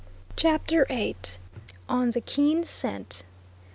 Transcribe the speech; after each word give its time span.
CHAPTER 0.35 0.85
VII. 0.89 1.15
ON 1.87 2.09
THE 2.09 2.21
KEEN 2.21 2.63
SCENT. 2.63 3.21